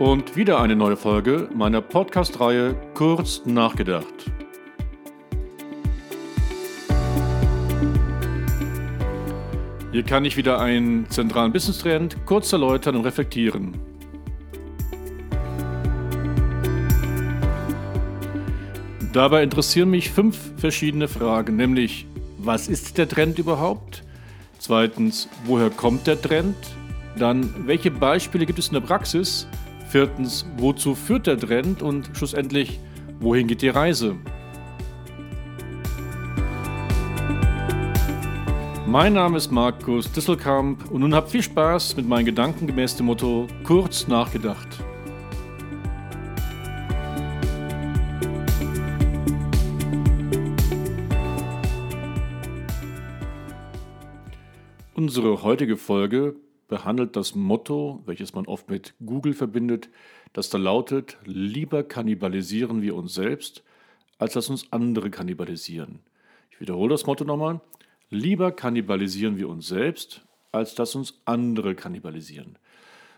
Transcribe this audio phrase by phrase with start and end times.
[0.00, 4.06] und wieder eine neue Folge meiner Podcast-Reihe Kurz nachgedacht.
[9.92, 13.74] Hier kann ich wieder einen zentralen Business-Trend kurz erläutern und reflektieren.
[19.12, 22.06] Dabei interessieren mich fünf verschiedene Fragen, nämlich
[22.38, 24.02] was ist der Trend überhaupt?
[24.58, 26.56] Zweitens, woher kommt der Trend?
[27.18, 29.46] Dann, welche Beispiele gibt es in der Praxis?
[29.90, 31.82] Viertens, wozu führt der Trend?
[31.82, 32.78] Und schlussendlich,
[33.18, 34.14] wohin geht die Reise?
[38.86, 43.06] Mein Name ist Markus Disselkamp und nun habt viel Spaß mit meinen Gedanken gemäß dem
[43.06, 44.68] Motto kurz nachgedacht.
[54.94, 56.36] Unsere heutige Folge
[56.70, 59.90] behandelt das Motto, welches man oft mit Google verbindet,
[60.32, 63.62] das da lautet, lieber kannibalisieren wir uns selbst,
[64.18, 65.98] als dass uns andere kannibalisieren.
[66.50, 67.60] Ich wiederhole das Motto nochmal,
[68.08, 72.56] lieber kannibalisieren wir uns selbst, als dass uns andere kannibalisieren.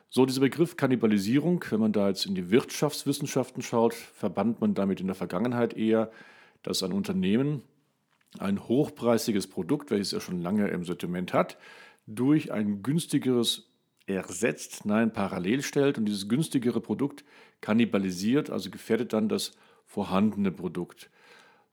[0.09, 5.01] So, dieser Begriff Kannibalisierung, wenn man da jetzt in die Wirtschaftswissenschaften schaut, verband man damit
[5.01, 6.11] in der Vergangenheit eher,
[6.63, 7.63] dass ein Unternehmen
[8.39, 11.59] ein hochpreisiges Produkt, welches er schon lange im Sortiment hat,
[12.15, 13.69] durch ein günstigeres
[14.07, 17.25] ersetzt, nein, parallel stellt und dieses günstigere Produkt
[17.61, 19.53] kannibalisiert, also gefährdet dann das
[19.87, 21.11] vorhandene Produkt.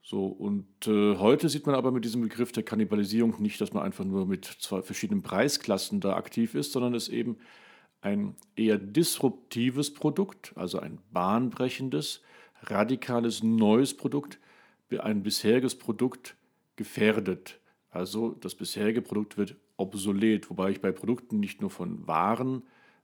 [0.01, 3.83] So, und äh, heute sieht man aber mit diesem Begriff der Kannibalisierung nicht, dass man
[3.83, 7.37] einfach nur mit zwei verschiedenen Preisklassen da aktiv ist, sondern es eben
[8.01, 12.21] ein eher disruptives Produkt, also ein bahnbrechendes,
[12.63, 14.39] radikales neues Produkt,
[14.89, 16.35] ein bisheriges Produkt
[16.75, 17.59] gefährdet.
[17.91, 22.63] Also das bisherige Produkt wird obsolet, wobei ich bei Produkten nicht nur von Waren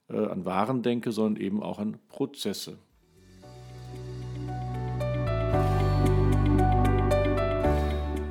[0.09, 2.77] äh, an Waren denke, sondern eben auch an Prozesse.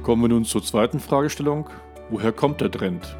[0.03, 1.71] Kommen wir nun zur zweiten Fragestellung.
[2.11, 3.17] Woher kommt der Trend?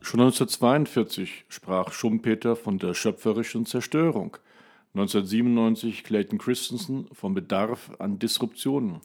[0.00, 4.36] Schon 1942 sprach Schumpeter von der schöpferischen Zerstörung.
[4.94, 9.00] 1997 Clayton Christensen vom Bedarf an Disruptionen.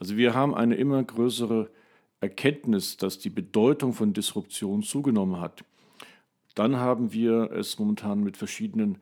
[0.00, 1.70] Also wir haben eine immer größere
[2.20, 5.64] Erkenntnis, dass die Bedeutung von Disruption zugenommen hat.
[6.54, 8.98] Dann haben wir es momentan mit verschiedenen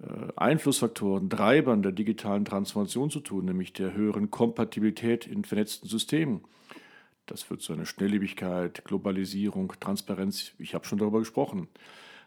[0.00, 6.42] äh, Einflussfaktoren, Treibern der digitalen Transformation zu tun, nämlich der höheren Kompatibilität in vernetzten Systemen.
[7.26, 10.52] Das führt zu einer Schnelllebigkeit, Globalisierung, Transparenz.
[10.58, 11.66] Ich habe schon darüber gesprochen.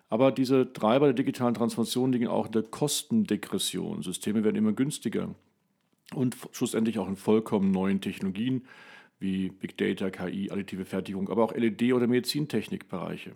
[0.09, 4.03] Aber diese Treiber der digitalen Transformation liegen auch in der Kostendegression.
[4.03, 5.29] Systeme werden immer günstiger
[6.13, 8.65] und schlussendlich auch in vollkommen neuen Technologien
[9.19, 13.33] wie Big Data, KI, additive Fertigung, aber auch LED- oder Medizintechnikbereiche.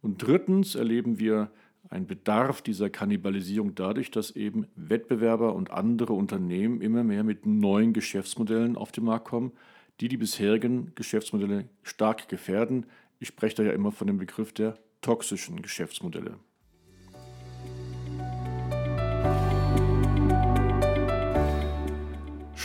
[0.00, 1.50] Und drittens erleben wir
[1.90, 7.92] einen Bedarf dieser Kannibalisierung dadurch, dass eben Wettbewerber und andere Unternehmen immer mehr mit neuen
[7.92, 9.52] Geschäftsmodellen auf den Markt kommen,
[10.00, 12.86] die die bisherigen Geschäftsmodelle stark gefährden.
[13.18, 16.38] Ich spreche da ja immer von dem Begriff der toxischen Geschäftsmodelle.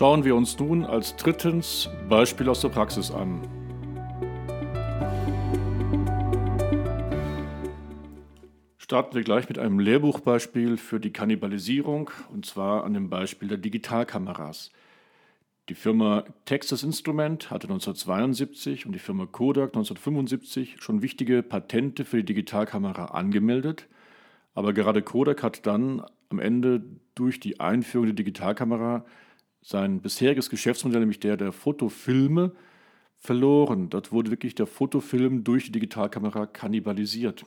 [0.02, 3.40] Schauen wir uns nun als drittens Beispiel aus der Praxis an.
[8.80, 13.60] Starten wir gleich mit einem Lehrbuchbeispiel für die Kannibalisierung, und zwar an dem Beispiel der
[13.60, 14.72] Digitalkameras.
[15.70, 22.18] Die Firma Texas Instrument hatte 1972 und die Firma Kodak 1975 schon wichtige Patente für
[22.18, 23.88] die Digitalkamera angemeldet,
[24.56, 26.82] aber gerade Kodak hat dann am Ende
[27.14, 29.06] durch die Einführung der Digitalkamera
[29.62, 32.52] sein bisheriges Geschäftsmodell, nämlich der der Fotofilme,
[33.22, 33.90] verloren.
[33.90, 37.46] Dort wurde wirklich der Fotofilm durch die Digitalkamera kannibalisiert.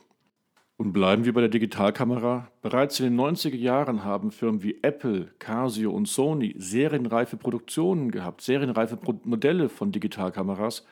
[0.77, 2.49] Und bleiben wir bei der Digitalkamera.
[2.61, 8.41] Bereits in den 90er Jahren haben Firmen wie Apple, Casio und Sony serienreife Produktionen gehabt,
[8.41, 10.85] serienreife Modelle von Digitalkameras,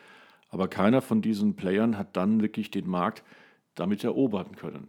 [0.49, 3.23] aber keiner von diesen Playern hat dann wirklich den Markt
[3.75, 4.87] damit erobern können.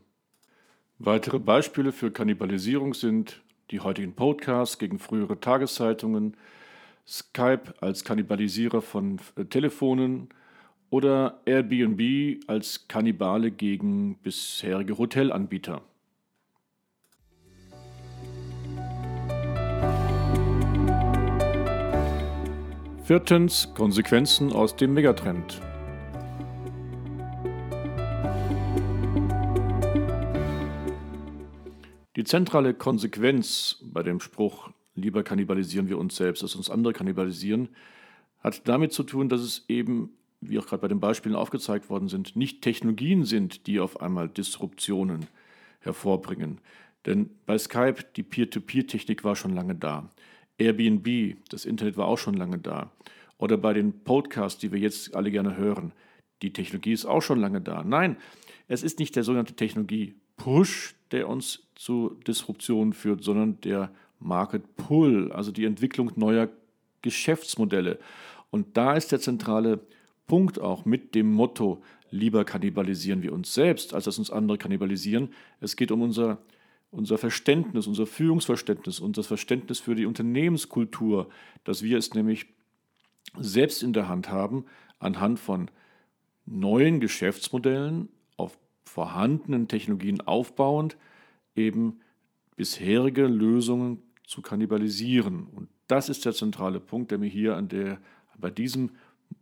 [0.98, 6.36] Weitere Beispiele für Kannibalisierung sind die heutigen Podcasts gegen frühere Tageszeitungen,
[7.06, 10.28] Skype als Kannibalisierer von äh, Telefonen,
[10.94, 15.82] oder Airbnb als Kannibale gegen bisherige Hotelanbieter.
[23.02, 25.60] Viertens Konsequenzen aus dem Megatrend.
[32.16, 37.68] Die zentrale Konsequenz bei dem Spruch, lieber kannibalisieren wir uns selbst, als uns andere kannibalisieren,
[38.40, 40.10] hat damit zu tun, dass es eben
[40.48, 44.28] wie auch gerade bei den Beispielen aufgezeigt worden sind, nicht Technologien sind, die auf einmal
[44.28, 45.26] Disruptionen
[45.80, 46.60] hervorbringen.
[47.06, 50.10] Denn bei Skype, die Peer-to-Peer-Technik war schon lange da.
[50.58, 52.92] Airbnb, das Internet war auch schon lange da.
[53.38, 55.92] Oder bei den Podcasts, die wir jetzt alle gerne hören,
[56.42, 57.82] die Technologie ist auch schon lange da.
[57.82, 58.16] Nein,
[58.68, 59.54] es ist nicht der sogenannte
[60.44, 66.48] Technologie-Push, der uns zu Disruptionen führt, sondern der Market Pull, also die Entwicklung neuer
[67.02, 67.98] Geschäftsmodelle.
[68.50, 69.80] Und da ist der zentrale
[70.26, 75.30] Punkt auch mit dem Motto, lieber kannibalisieren wir uns selbst, als dass uns andere kannibalisieren.
[75.60, 76.38] Es geht um unser,
[76.90, 81.28] unser Verständnis, unser Führungsverständnis, unser Verständnis für die Unternehmenskultur,
[81.64, 82.46] dass wir es nämlich
[83.38, 84.64] selbst in der Hand haben,
[84.98, 85.70] anhand von
[86.46, 88.08] neuen Geschäftsmodellen
[88.94, 90.96] vorhandenen Technologien aufbauend,
[91.56, 91.98] eben
[92.54, 95.48] bisherige Lösungen zu kannibalisieren.
[95.48, 97.98] Und das ist der zentrale Punkt, der mir hier an der,
[98.38, 98.92] bei diesem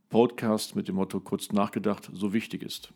[0.09, 2.95] Podcast mit dem Motto kurz nachgedacht so wichtig ist.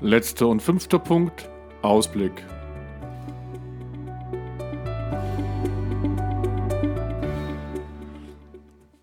[0.00, 1.48] Letzter und fünfter Punkt,
[1.82, 2.44] Ausblick.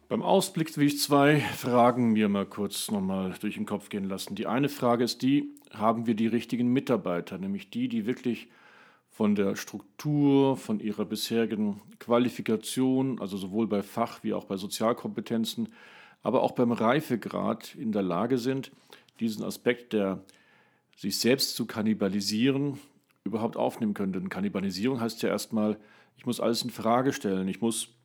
[0.09, 4.33] Beim Ausblick will ich zwei Fragen mir mal kurz nochmal durch den Kopf gehen lassen.
[4.33, 8.47] Die eine Frage ist die, haben wir die richtigen Mitarbeiter, nämlich die, die wirklich
[9.11, 15.69] von der Struktur, von ihrer bisherigen Qualifikation, also sowohl bei Fach- wie auch bei Sozialkompetenzen,
[16.23, 18.71] aber auch beim Reifegrad in der Lage sind,
[19.19, 20.23] diesen Aspekt der
[20.97, 22.79] sich selbst zu kannibalisieren
[23.23, 24.13] überhaupt aufnehmen können.
[24.13, 25.77] Denn Kannibalisierung heißt ja erstmal,
[26.17, 27.98] ich muss alles in Frage stellen, ich muss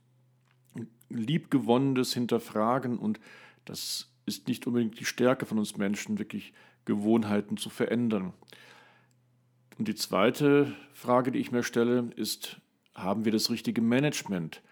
[1.15, 3.21] liebgewonnenes hinterfragen und
[3.65, 6.53] das ist nicht unbedingt die Stärke von uns Menschen, wirklich
[6.85, 8.33] Gewohnheiten zu verändern.
[9.79, 12.61] Und die zweite Frage, die ich mir stelle, ist,
[12.95, 14.63] haben wir das richtige Management?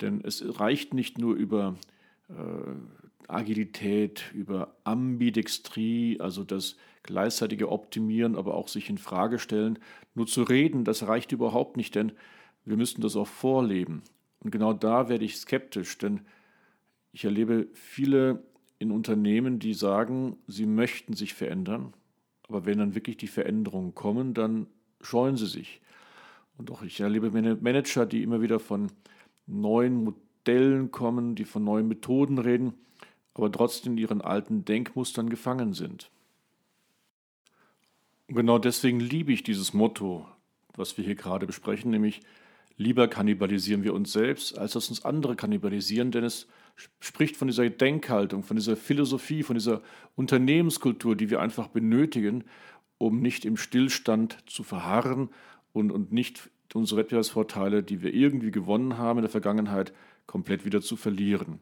[0.00, 1.76] Denn es reicht nicht nur über
[2.28, 2.32] äh,
[3.28, 9.78] Agilität, über Ambidextrie, also das gleichzeitige Optimieren, aber auch sich in Frage stellen.
[10.14, 12.12] Nur zu reden, das reicht überhaupt nicht, denn
[12.64, 14.02] wir müssen das auch vorleben.
[14.40, 16.20] Und genau da werde ich skeptisch, denn
[17.12, 18.42] ich erlebe viele
[18.78, 21.94] in Unternehmen, die sagen, sie möchten sich verändern,
[22.48, 24.66] aber wenn dann wirklich die Veränderungen kommen, dann
[25.00, 25.80] scheuen sie sich.
[26.56, 28.90] Und auch ich erlebe Manager, die immer wieder von
[29.46, 32.74] neuen Modellen kommen, die von neuen Methoden reden,
[33.34, 36.10] aber trotzdem in ihren alten Denkmustern gefangen sind.
[38.28, 40.26] Und genau deswegen liebe ich dieses Motto,
[40.74, 42.20] was wir hier gerade besprechen, nämlich
[42.78, 46.46] lieber kannibalisieren wir uns selbst, als dass uns andere kannibalisieren, denn es
[47.00, 49.82] spricht von dieser Denkhaltung, von dieser Philosophie, von dieser
[50.14, 52.44] Unternehmenskultur, die wir einfach benötigen,
[52.96, 55.28] um nicht im Stillstand zu verharren
[55.72, 59.92] und, und nicht unsere Wettbewerbsvorteile, die wir irgendwie gewonnen haben in der Vergangenheit,
[60.26, 61.58] komplett wieder zu verlieren.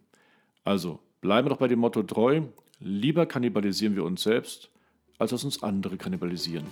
[0.64, 2.42] Also bleiben wir doch bei dem Motto treu,
[2.78, 4.70] lieber kannibalisieren wir uns selbst,
[5.18, 6.66] als dass uns andere kannibalisieren.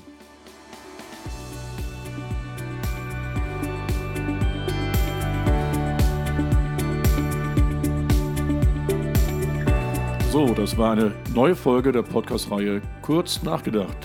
[10.35, 13.97] So, das war eine neue Folge der Podcast-Reihe Kurz nachgedacht.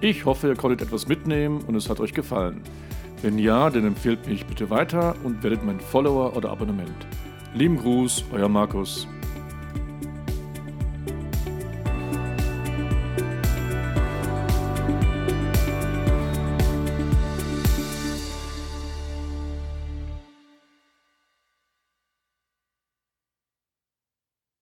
[0.00, 2.62] Ich hoffe, ihr konntet etwas mitnehmen und es hat euch gefallen.
[3.20, 7.06] Wenn ja, dann empfehlt mich bitte weiter und werdet mein Follower oder Abonnement.
[7.52, 9.06] Lieben Gruß, euer Markus.